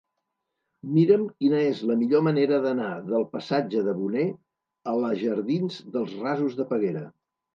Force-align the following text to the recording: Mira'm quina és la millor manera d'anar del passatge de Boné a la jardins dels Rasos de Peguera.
Mira'm 0.93 1.25
quina 1.43 1.59
és 1.71 1.81
la 1.89 1.97
millor 1.99 2.23
manera 2.27 2.57
d'anar 2.63 2.87
del 3.11 3.27
passatge 3.35 3.83
de 3.89 3.95
Boné 3.99 4.25
a 4.93 4.97
la 5.03 5.11
jardins 5.27 5.77
dels 5.97 6.19
Rasos 6.25 6.57
de 6.63 6.67
Peguera. 6.73 7.07